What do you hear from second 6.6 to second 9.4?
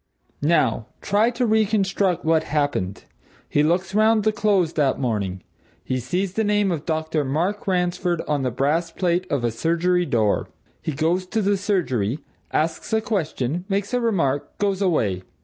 of Dr. Mark Ransford on the brass plate